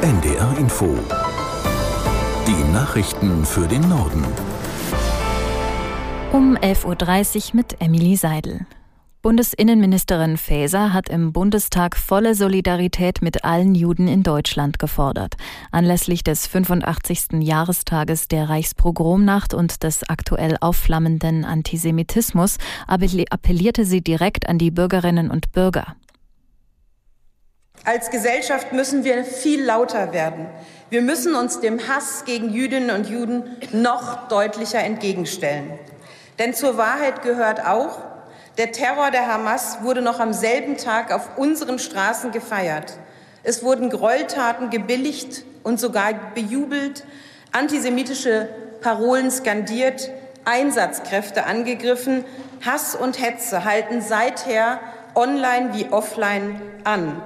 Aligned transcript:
NDR 0.00 0.56
Info. 0.58 0.96
Die 2.46 2.72
Nachrichten 2.72 3.44
für 3.44 3.66
den 3.66 3.88
Norden. 3.88 4.24
Um 6.32 6.56
11.30 6.56 7.50
Uhr 7.50 7.56
mit 7.56 7.80
Emily 7.80 8.14
Seidel. 8.14 8.64
Bundesinnenministerin 9.22 10.36
Faeser 10.36 10.92
hat 10.92 11.08
im 11.08 11.32
Bundestag 11.32 11.96
volle 11.96 12.36
Solidarität 12.36 13.22
mit 13.22 13.44
allen 13.44 13.74
Juden 13.74 14.06
in 14.06 14.22
Deutschland 14.22 14.78
gefordert. 14.78 15.34
Anlässlich 15.72 16.22
des 16.22 16.46
85. 16.46 17.40
Jahrestages 17.40 18.28
der 18.28 18.48
Reichspogromnacht 18.48 19.52
und 19.52 19.82
des 19.82 20.08
aktuell 20.08 20.56
aufflammenden 20.60 21.44
Antisemitismus 21.44 22.58
appellierte 22.86 23.84
sie 23.84 24.00
direkt 24.00 24.48
an 24.48 24.58
die 24.58 24.70
Bürgerinnen 24.70 25.30
und 25.30 25.50
Bürger. 25.50 25.96
Als 27.84 28.10
Gesellschaft 28.10 28.72
müssen 28.72 29.04
wir 29.04 29.24
viel 29.24 29.64
lauter 29.64 30.12
werden. 30.12 30.46
Wir 30.90 31.02
müssen 31.02 31.34
uns 31.34 31.60
dem 31.60 31.88
Hass 31.88 32.24
gegen 32.24 32.50
Jüdinnen 32.50 32.90
und 32.90 33.08
Juden 33.08 33.56
noch 33.72 34.28
deutlicher 34.28 34.80
entgegenstellen. 34.80 35.78
Denn 36.38 36.54
zur 36.54 36.76
Wahrheit 36.76 37.22
gehört 37.22 37.64
auch, 37.66 37.98
der 38.58 38.72
Terror 38.72 39.10
der 39.10 39.32
Hamas 39.32 39.78
wurde 39.82 40.02
noch 40.02 40.18
am 40.18 40.32
selben 40.32 40.76
Tag 40.76 41.12
auf 41.12 41.38
unseren 41.38 41.78
Straßen 41.78 42.32
gefeiert. 42.32 42.98
Es 43.42 43.62
wurden 43.62 43.88
Gräueltaten 43.88 44.70
gebilligt 44.70 45.44
und 45.62 45.78
sogar 45.78 46.12
bejubelt, 46.34 47.04
antisemitische 47.52 48.48
Parolen 48.80 49.30
skandiert, 49.30 50.10
Einsatzkräfte 50.44 51.44
angegriffen. 51.44 52.24
Hass 52.64 52.94
und 52.94 53.20
Hetze 53.20 53.64
halten 53.64 54.00
seither 54.00 54.80
online 55.14 55.74
wie 55.74 55.86
offline 55.90 56.60
an. 56.84 57.22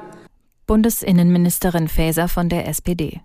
Bundesinnenministerin 0.66 1.88
Faeser 1.88 2.28
von 2.28 2.48
der 2.48 2.68
SPD. 2.68 3.20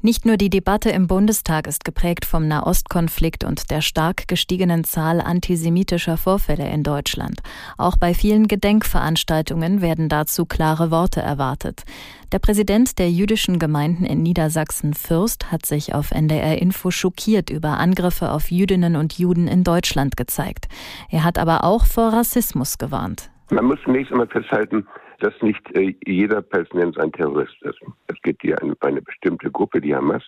Nicht 0.00 0.24
nur 0.24 0.36
die 0.36 0.48
Debatte 0.48 0.90
im 0.90 1.08
Bundestag 1.08 1.66
ist 1.66 1.84
geprägt 1.84 2.24
vom 2.24 2.46
Nahostkonflikt 2.46 3.42
und 3.42 3.72
der 3.72 3.80
stark 3.80 4.28
gestiegenen 4.28 4.84
Zahl 4.84 5.20
antisemitischer 5.20 6.16
Vorfälle 6.16 6.70
in 6.70 6.84
Deutschland. 6.84 7.40
Auch 7.78 7.96
bei 7.96 8.14
vielen 8.14 8.46
Gedenkveranstaltungen 8.46 9.82
werden 9.82 10.08
dazu 10.08 10.46
klare 10.46 10.92
Worte 10.92 11.20
erwartet. 11.20 11.82
Der 12.30 12.38
Präsident 12.38 13.00
der 13.00 13.10
jüdischen 13.10 13.58
Gemeinden 13.58 14.04
in 14.04 14.22
Niedersachsen 14.22 14.94
Fürst 14.94 15.50
hat 15.50 15.66
sich 15.66 15.96
auf 15.96 16.12
NDR 16.12 16.62
Info 16.62 16.92
schockiert 16.92 17.50
über 17.50 17.78
Angriffe 17.78 18.30
auf 18.30 18.52
Jüdinnen 18.52 18.94
und 18.94 19.18
Juden 19.18 19.48
in 19.48 19.64
Deutschland 19.64 20.16
gezeigt. 20.16 20.68
Er 21.10 21.24
hat 21.24 21.38
aber 21.38 21.64
auch 21.64 21.86
vor 21.86 22.12
Rassismus 22.12 22.78
gewarnt. 22.78 23.30
Man 23.50 23.64
muss 23.64 23.78
zunächst 23.82 24.12
einmal 24.12 24.28
festhalten, 24.28 24.86
dass 25.20 25.34
nicht 25.42 25.60
äh, 25.74 25.94
jeder 26.06 26.42
Palästinenser 26.42 27.02
ein 27.02 27.12
Terrorist 27.12 27.56
ist. 27.62 27.78
Es 28.06 28.20
geht 28.22 28.38
hier 28.40 28.56
um 28.62 28.74
eine 28.80 29.02
bestimmte 29.02 29.50
Gruppe, 29.50 29.80
die 29.80 29.94
Hamas. 29.94 30.22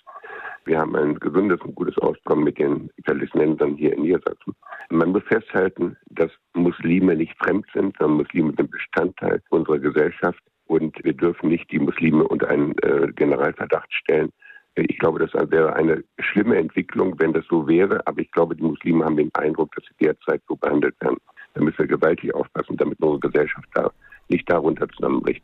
Wir 0.65 0.81
haben 0.81 0.97
ein 0.97 1.19
gesundes 1.19 1.61
und 1.63 1.75
gutes 1.75 1.97
Auskommen 1.99 2.45
mit 2.45 2.59
den 2.59 2.91
Palästinensern 3.05 3.77
hier 3.77 3.95
in 3.95 4.03
Niedersachsen. 4.03 4.55
Man 4.91 5.11
muss 5.11 5.23
festhalten, 5.25 5.97
dass 6.11 6.31
Muslime 6.55 7.15
nicht 7.15 7.37
fremd 7.39 7.67
sind, 7.73 7.97
sondern 7.99 8.19
Muslime 8.19 8.53
sind 8.57 8.71
Bestandteil 8.71 9.41
unserer 9.51 9.79
Gesellschaft 9.79 10.43
und 10.67 10.97
wir 11.05 11.13
dürfen 11.13 11.49
nicht 11.49 11.71
die 11.71 11.79
Muslime 11.79 12.27
unter 12.27 12.49
einen 12.49 12.77
äh, 12.79 13.13
Generalverdacht 13.15 13.93
stellen. 13.93 14.31
Ich 14.77 14.99
glaube, 14.99 15.19
das 15.19 15.33
wäre 15.51 15.75
eine 15.75 16.05
schlimme 16.21 16.57
Entwicklung, 16.57 17.19
wenn 17.19 17.33
das 17.33 17.45
so 17.49 17.67
wäre. 17.67 18.07
Aber 18.07 18.21
ich 18.21 18.31
glaube, 18.31 18.55
die 18.55 18.63
Muslime 18.63 19.05
haben 19.05 19.17
den 19.17 19.31
Eindruck, 19.35 19.75
dass 19.75 19.85
sie 19.85 20.05
derzeit 20.05 20.43
so 20.49 20.57
behandelt 20.57 20.95
werden. 21.01 21.19
Da 21.55 21.61
müssen 21.61 21.79
wir 21.79 21.87
gewaltig 21.89 22.33
aufpassen, 22.35 22.77
damit 22.77 23.01
unsere 23.01 23.31
Gesellschaft 23.31 23.69
da 23.75 23.91
nicht 24.31 24.49
darunter 24.49 24.89
zusammenbricht. 24.89 25.43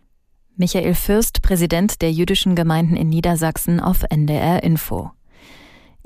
Michael 0.56 0.94
Fürst, 0.94 1.42
Präsident 1.42 2.00
der 2.00 2.12
jüdischen 2.12 2.54
Gemeinden 2.54 2.96
in 2.96 3.08
Niedersachsen 3.10 3.78
auf 3.78 4.04
NDR 4.08 4.62
Info. 4.62 5.10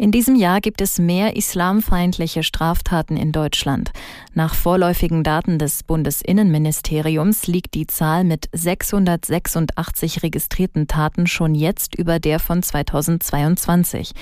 In 0.01 0.13
diesem 0.13 0.35
Jahr 0.35 0.63
gibt 0.63 0.81
es 0.81 0.99
mehr 0.99 1.37
islamfeindliche 1.37 2.43
Straftaten 2.43 3.19
in 3.19 3.33
Deutschland. 3.33 3.91
Nach 4.33 4.55
vorläufigen 4.55 5.23
Daten 5.23 5.59
des 5.59 5.83
Bundesinnenministeriums 5.83 7.47
liegt 7.47 7.75
die 7.75 7.87
Zahl 7.87 8.25
mit 8.25 8.49
686 8.53 10.23
registrierten 10.23 10.89
Taten 10.89 11.27
schon 11.27 11.55
jetzt 11.55 11.97
über 11.97 12.19
der 12.19 12.39
von 12.39 12.63
2022. 12.63 14.13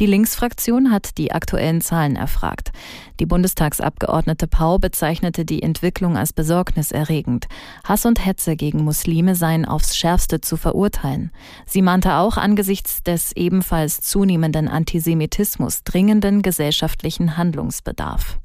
Die 0.00 0.06
Linksfraktion 0.06 0.90
hat 0.90 1.16
die 1.18 1.30
aktuellen 1.30 1.82
Zahlen 1.82 2.16
erfragt. 2.16 2.72
Die 3.20 3.26
Bundestagsabgeordnete 3.26 4.46
Pau 4.46 4.78
bezeichnete 4.78 5.44
die 5.44 5.62
Entwicklung 5.62 6.16
als 6.16 6.32
besorgniserregend. 6.32 7.46
Hass 7.84 8.06
und 8.06 8.24
Hetze 8.24 8.56
gegen 8.56 8.84
Muslime 8.84 9.34
seien 9.34 9.64
aufs 9.64 9.96
schärfste 9.96 10.40
zu 10.40 10.56
verurteilen. 10.56 11.32
Sie 11.66 11.82
mahnte 11.82 12.14
auch 12.14 12.36
angesichts 12.36 13.02
des 13.02 13.32
ebenfalls 13.32 14.00
zunehmenden 14.00 14.68
Antisemitismus 14.68 15.82
dringenden 15.82 16.42
gesellschaftlichen 16.42 17.36
Handlungsbedarf. 17.36 18.38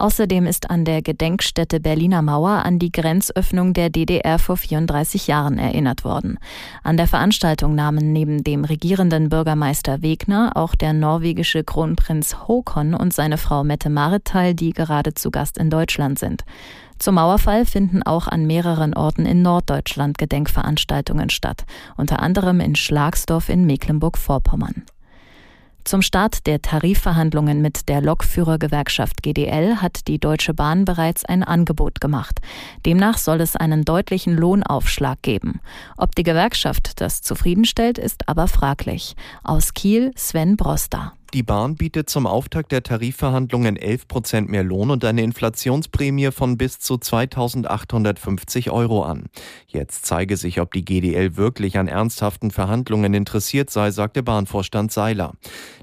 Außerdem 0.00 0.46
ist 0.46 0.70
an 0.70 0.86
der 0.86 1.02
Gedenkstätte 1.02 1.78
Berliner 1.78 2.22
Mauer 2.22 2.64
an 2.64 2.78
die 2.78 2.90
Grenzöffnung 2.90 3.74
der 3.74 3.90
DDR 3.90 4.38
vor 4.38 4.56
34 4.56 5.26
Jahren 5.26 5.58
erinnert 5.58 6.04
worden. 6.04 6.38
An 6.82 6.96
der 6.96 7.06
Veranstaltung 7.06 7.74
nahmen 7.74 8.10
neben 8.10 8.42
dem 8.42 8.64
regierenden 8.64 9.28
Bürgermeister 9.28 10.00
Wegner 10.00 10.52
auch 10.54 10.74
der 10.74 10.94
norwegische 10.94 11.64
Kronprinz 11.64 12.34
Håkon 12.48 12.94
und 12.94 13.12
seine 13.12 13.36
Frau 13.36 13.62
Mette 13.62 13.90
Marit 13.90 14.24
teil, 14.24 14.54
die 14.54 14.70
gerade 14.70 15.12
zu 15.12 15.30
Gast 15.30 15.58
in 15.58 15.68
Deutschland 15.68 16.18
sind. 16.18 16.44
Zum 16.98 17.16
Mauerfall 17.16 17.66
finden 17.66 18.02
auch 18.02 18.26
an 18.26 18.46
mehreren 18.46 18.94
Orten 18.94 19.26
in 19.26 19.42
Norddeutschland 19.42 20.16
Gedenkveranstaltungen 20.16 21.28
statt, 21.28 21.66
unter 21.98 22.22
anderem 22.22 22.60
in 22.60 22.74
Schlagsdorf 22.74 23.50
in 23.50 23.66
Mecklenburg-Vorpommern. 23.66 24.86
Zum 25.84 26.02
Start 26.02 26.46
der 26.46 26.62
Tarifverhandlungen 26.62 27.62
mit 27.62 27.88
der 27.88 28.00
Lokführergewerkschaft 28.00 29.22
GDL 29.22 29.76
hat 29.76 30.06
die 30.08 30.18
Deutsche 30.18 30.54
Bahn 30.54 30.84
bereits 30.84 31.24
ein 31.24 31.42
Angebot 31.42 32.00
gemacht. 32.00 32.40
Demnach 32.84 33.18
soll 33.18 33.40
es 33.40 33.56
einen 33.56 33.84
deutlichen 33.84 34.36
Lohnaufschlag 34.36 35.22
geben. 35.22 35.60
Ob 35.96 36.14
die 36.14 36.22
Gewerkschaft 36.22 37.00
das 37.00 37.22
zufriedenstellt, 37.22 37.98
ist 37.98 38.28
aber 38.28 38.46
fraglich. 38.46 39.16
Aus 39.42 39.74
Kiel 39.74 40.12
Sven 40.16 40.56
Broster. 40.56 41.12
Die 41.32 41.44
Bahn 41.44 41.76
bietet 41.76 42.10
zum 42.10 42.26
Auftakt 42.26 42.72
der 42.72 42.82
Tarifverhandlungen 42.82 43.76
11 43.76 44.08
Prozent 44.08 44.48
mehr 44.48 44.64
Lohn 44.64 44.90
und 44.90 45.04
eine 45.04 45.22
Inflationsprämie 45.22 46.32
von 46.32 46.58
bis 46.58 46.80
zu 46.80 46.98
2850 46.98 48.72
Euro 48.72 49.04
an. 49.04 49.26
Jetzt 49.68 50.06
zeige 50.06 50.36
sich, 50.36 50.60
ob 50.60 50.72
die 50.72 50.84
GDL 50.84 51.36
wirklich 51.36 51.78
an 51.78 51.86
ernsthaften 51.86 52.50
Verhandlungen 52.50 53.14
interessiert 53.14 53.70
sei, 53.70 53.92
sagte 53.92 54.24
Bahnvorstand 54.24 54.90
Seiler. 54.90 55.34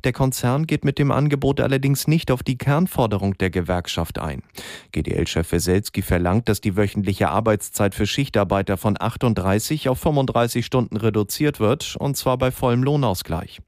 Der 0.03 0.11
Konzern 0.11 0.67
geht 0.67 0.83
mit 0.83 0.99
dem 0.99 1.11
Angebot 1.11 1.61
allerdings 1.61 2.07
nicht 2.07 2.29
auf 2.29 2.43
die 2.43 2.57
Kernforderung 2.57 3.37
der 3.37 3.49
Gewerkschaft 3.49 4.19
ein. 4.19 4.43
GDL-Chef 4.91 5.49
Weselski 5.49 6.01
verlangt, 6.01 6.49
dass 6.49 6.59
die 6.59 6.75
wöchentliche 6.75 7.29
Arbeitszeit 7.29 7.95
für 7.95 8.05
Schichtarbeiter 8.05 8.75
von 8.75 8.97
38 8.99 9.87
auf 9.87 9.99
35 9.99 10.65
Stunden 10.65 10.97
reduziert 10.97 11.61
wird, 11.61 11.95
und 11.95 12.17
zwar 12.17 12.37
bei 12.37 12.51
vollem 12.51 12.83
Lohnausgleich. 12.83 13.61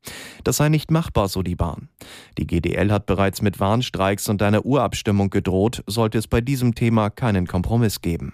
Das 0.44 0.58
sei 0.58 0.68
nicht 0.68 0.92
machbar, 0.92 1.30
so 1.30 1.42
die 1.42 1.56
Bahn. 1.56 1.69
Jahren. 1.70 1.90
Die 2.38 2.48
GDL 2.48 2.92
hat 2.92 3.06
bereits 3.06 3.42
mit 3.42 3.60
Warnstreiks 3.60 4.30
und 4.30 4.42
einer 4.42 4.66
Urabstimmung 4.66 5.30
gedroht, 5.30 5.84
sollte 5.88 6.18
es 6.18 6.28
bei 6.28 6.42
diesem 6.42 6.76
Thema 6.76 7.10
keinen 7.10 7.48
Kompromiss 7.48 8.02
geben. 8.02 8.34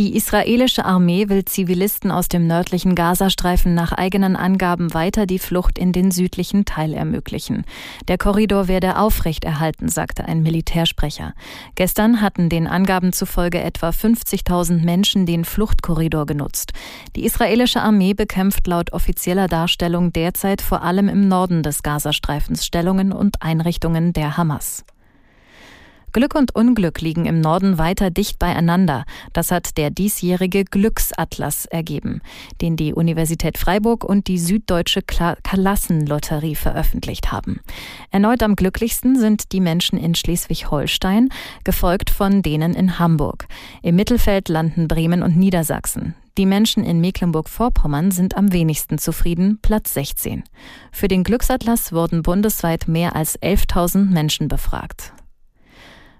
Die 0.00 0.16
israelische 0.16 0.86
Armee 0.86 1.28
will 1.28 1.44
Zivilisten 1.44 2.10
aus 2.10 2.28
dem 2.28 2.46
nördlichen 2.46 2.94
Gazastreifen 2.94 3.74
nach 3.74 3.92
eigenen 3.92 4.34
Angaben 4.34 4.94
weiter 4.94 5.26
die 5.26 5.38
Flucht 5.38 5.78
in 5.78 5.92
den 5.92 6.10
südlichen 6.10 6.64
Teil 6.64 6.94
ermöglichen. 6.94 7.66
Der 8.08 8.16
Korridor 8.16 8.66
werde 8.66 8.96
aufrechterhalten, 8.96 9.90
sagte 9.90 10.24
ein 10.24 10.42
Militärsprecher. 10.42 11.34
Gestern 11.74 12.22
hatten 12.22 12.48
den 12.48 12.66
Angaben 12.66 13.12
zufolge 13.12 13.60
etwa 13.60 13.90
50.000 13.90 14.82
Menschen 14.82 15.26
den 15.26 15.44
Fluchtkorridor 15.44 16.24
genutzt. 16.24 16.72
Die 17.14 17.26
israelische 17.26 17.82
Armee 17.82 18.14
bekämpft 18.14 18.66
laut 18.66 18.94
offizieller 18.94 19.48
Darstellung 19.48 20.14
derzeit 20.14 20.62
vor 20.62 20.80
allem 20.80 21.10
im 21.10 21.28
Norden 21.28 21.62
des 21.62 21.82
Gazastreifens 21.82 22.64
Stellungen 22.64 23.12
und 23.12 23.42
Einrichtungen 23.42 24.14
der 24.14 24.38
Hamas. 24.38 24.82
Glück 26.12 26.34
und 26.34 26.54
Unglück 26.54 27.00
liegen 27.00 27.26
im 27.26 27.40
Norden 27.40 27.78
weiter 27.78 28.10
dicht 28.10 28.38
beieinander. 28.38 29.04
Das 29.32 29.52
hat 29.52 29.76
der 29.76 29.90
diesjährige 29.90 30.64
Glücksatlas 30.64 31.66
ergeben, 31.66 32.20
den 32.60 32.76
die 32.76 32.92
Universität 32.94 33.58
Freiburg 33.58 34.02
und 34.02 34.26
die 34.26 34.38
Süddeutsche 34.38 35.02
Kalassenlotterie 35.02 36.56
veröffentlicht 36.56 37.30
haben. 37.30 37.60
Erneut 38.10 38.42
am 38.42 38.56
glücklichsten 38.56 39.18
sind 39.18 39.52
die 39.52 39.60
Menschen 39.60 39.98
in 39.98 40.14
Schleswig-Holstein, 40.14 41.28
gefolgt 41.62 42.10
von 42.10 42.42
denen 42.42 42.74
in 42.74 42.98
Hamburg. 42.98 43.46
Im 43.82 43.94
Mittelfeld 43.94 44.48
landen 44.48 44.88
Bremen 44.88 45.22
und 45.22 45.36
Niedersachsen. 45.36 46.14
Die 46.38 46.46
Menschen 46.46 46.84
in 46.84 47.00
Mecklenburg-Vorpommern 47.00 48.10
sind 48.10 48.36
am 48.36 48.52
wenigsten 48.52 48.98
zufrieden, 48.98 49.58
Platz 49.62 49.94
16. 49.94 50.42
Für 50.90 51.06
den 51.06 51.22
Glücksatlas 51.22 51.92
wurden 51.92 52.22
bundesweit 52.22 52.88
mehr 52.88 53.14
als 53.14 53.38
11.000 53.40 54.10
Menschen 54.10 54.48
befragt. 54.48 55.12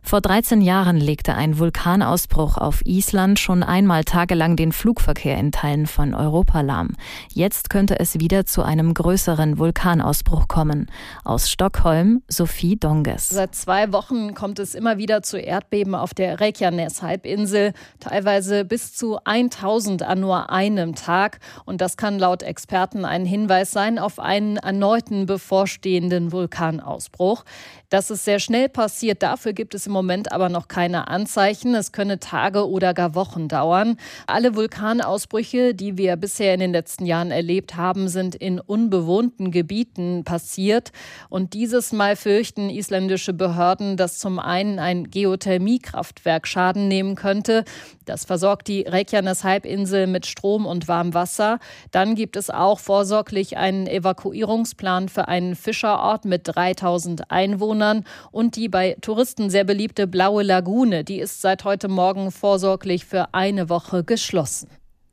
Vor 0.02 0.20
13 0.20 0.60
Jahren 0.60 0.96
legte 0.96 1.34
ein 1.34 1.58
Vulkanausbruch 1.58 2.56
auf 2.56 2.84
Island 2.84 3.38
schon 3.38 3.62
einmal 3.62 4.02
tagelang 4.02 4.56
den 4.56 4.72
Flugverkehr 4.72 5.38
in 5.38 5.52
Teilen 5.52 5.86
von 5.86 6.14
Europa 6.14 6.62
lahm. 6.62 6.96
Jetzt 7.32 7.70
könnte 7.70 8.00
es 8.00 8.18
wieder 8.18 8.44
zu 8.44 8.62
einem 8.62 8.94
größeren 8.94 9.58
Vulkanausbruch 9.58 10.48
kommen. 10.48 10.90
Aus 11.22 11.50
Stockholm, 11.50 12.22
Sophie 12.28 12.76
Donges. 12.76 13.28
Seit 13.28 13.54
zwei 13.54 13.92
Wochen 13.92 14.34
kommt 14.34 14.58
es 14.58 14.74
immer 14.74 14.98
wieder 14.98 15.22
zu 15.22 15.38
Erdbeben 15.38 15.94
auf 15.94 16.14
der 16.14 16.40
Reykjanes-Halbinsel, 16.40 17.72
teilweise 18.00 18.64
bis 18.64 18.94
zu 18.94 19.18
1000 19.24 20.02
an 20.02 20.20
nur 20.20 20.50
einem 20.50 20.94
Tag. 20.94 21.38
Und 21.66 21.80
das 21.80 21.96
kann 21.96 22.18
laut 22.18 22.42
Experten 22.42 23.04
ein 23.04 23.26
Hinweis 23.26 23.70
sein 23.70 23.98
auf 23.98 24.18
einen 24.18 24.56
erneuten 24.56 25.26
bevorstehenden 25.26 26.32
Vulkanausbruch. 26.32 27.44
Dass 27.90 28.10
es 28.10 28.24
sehr 28.24 28.38
schnell 28.38 28.68
passiert, 28.68 29.22
dafür 29.22 29.52
gibt 29.52 29.74
es 29.74 29.86
im 29.90 29.94
Moment 29.94 30.30
aber 30.30 30.48
noch 30.48 30.68
keine 30.68 31.08
Anzeichen. 31.08 31.74
Es 31.74 31.90
könne 31.90 32.20
Tage 32.20 32.68
oder 32.68 32.94
gar 32.94 33.16
Wochen 33.16 33.48
dauern. 33.48 33.96
Alle 34.28 34.54
Vulkanausbrüche, 34.54 35.74
die 35.74 35.98
wir 35.98 36.16
bisher 36.16 36.54
in 36.54 36.60
den 36.60 36.70
letzten 36.70 37.06
Jahren 37.06 37.32
erlebt 37.32 37.76
haben, 37.76 38.08
sind 38.08 38.36
in 38.36 38.60
unbewohnten 38.60 39.50
Gebieten 39.50 40.22
passiert. 40.24 40.92
Und 41.28 41.54
dieses 41.54 41.92
Mal 41.92 42.14
fürchten 42.14 42.70
isländische 42.70 43.32
Behörden, 43.32 43.96
dass 43.96 44.20
zum 44.20 44.38
einen 44.38 44.78
ein 44.78 45.10
Geothermiekraftwerk 45.10 46.46
Schaden 46.46 46.86
nehmen 46.86 47.16
könnte. 47.16 47.64
Das 48.04 48.24
versorgt 48.24 48.68
die 48.68 48.82
Reykjanes-Halbinsel 48.82 50.06
mit 50.06 50.26
Strom 50.26 50.66
und 50.66 50.86
warmem 50.86 51.14
Wasser. 51.14 51.58
Dann 51.90 52.14
gibt 52.14 52.36
es 52.36 52.48
auch 52.48 52.78
vorsorglich 52.78 53.56
einen 53.56 53.88
Evakuierungsplan 53.88 55.08
für 55.08 55.26
einen 55.26 55.56
Fischerort 55.56 56.24
mit 56.24 56.42
3000 56.44 57.30
Einwohnern. 57.32 58.04
Und 58.30 58.54
die 58.54 58.68
bei 58.68 58.96
Touristen 59.00 59.50
sehr 59.50 59.64
beliebte 59.80 60.06
Blaue 60.06 60.42
Lagune, 60.42 61.04
die 61.04 61.20
ist 61.20 61.40
seit 61.40 61.64
heute 61.64 61.88
Morgen 61.88 62.32
vorsorglich 62.32 63.06
für 63.06 63.32
eine 63.32 63.70
Woche 63.70 64.04
geschlossen. 64.04 64.68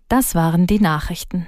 Das 0.10 0.36
waren 0.36 0.68
die 0.68 0.82
Nachrichten. 0.82 1.48